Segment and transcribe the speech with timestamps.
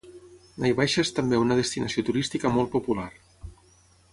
[0.63, 3.09] Naivasha és també una destinació turística molt popular.